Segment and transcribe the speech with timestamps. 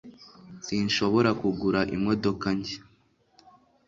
[0.65, 2.81] sinshobora kugura imodoka nshya